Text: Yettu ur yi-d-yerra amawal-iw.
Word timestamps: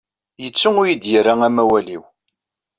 Yettu 0.43 0.69
ur 0.81 0.85
yi-d-yerra 0.87 1.33
amawal-iw. 1.47 2.03